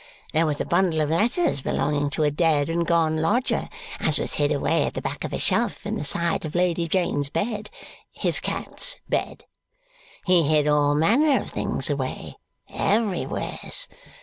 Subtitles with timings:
[0.33, 3.69] There was a bundle of letters belonging to a dead and gone lodger
[3.99, 6.87] as was hid away at the back of a shelf in the side of Lady
[6.87, 7.69] Jane's bed
[8.11, 9.45] his cat's bed.
[10.25, 12.37] He hid all manner of things away,
[12.67, 13.87] everywheres.